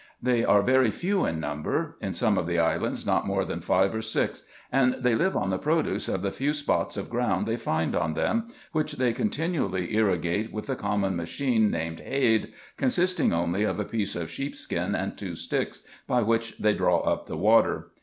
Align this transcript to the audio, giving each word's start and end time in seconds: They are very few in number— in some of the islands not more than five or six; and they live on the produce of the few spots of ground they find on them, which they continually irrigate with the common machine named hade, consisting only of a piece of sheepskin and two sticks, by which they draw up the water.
They 0.19 0.43
are 0.43 0.63
very 0.63 0.89
few 0.89 1.27
in 1.27 1.39
number— 1.39 1.95
in 2.01 2.13
some 2.13 2.39
of 2.39 2.47
the 2.47 2.57
islands 2.57 3.05
not 3.05 3.27
more 3.27 3.45
than 3.45 3.59
five 3.61 3.93
or 3.93 4.01
six; 4.01 4.41
and 4.71 4.95
they 4.95 5.13
live 5.13 5.37
on 5.37 5.51
the 5.51 5.59
produce 5.59 6.07
of 6.07 6.23
the 6.23 6.31
few 6.31 6.55
spots 6.55 6.97
of 6.97 7.07
ground 7.07 7.45
they 7.45 7.55
find 7.55 7.95
on 7.95 8.15
them, 8.15 8.47
which 8.71 8.93
they 8.93 9.13
continually 9.13 9.95
irrigate 9.95 10.51
with 10.51 10.65
the 10.65 10.75
common 10.75 11.15
machine 11.15 11.69
named 11.69 11.99
hade, 11.99 12.51
consisting 12.77 13.31
only 13.31 13.61
of 13.61 13.79
a 13.79 13.85
piece 13.85 14.15
of 14.15 14.31
sheepskin 14.31 14.95
and 14.95 15.19
two 15.19 15.35
sticks, 15.35 15.83
by 16.07 16.23
which 16.23 16.57
they 16.57 16.73
draw 16.73 17.01
up 17.01 17.27
the 17.27 17.37
water. 17.37 17.91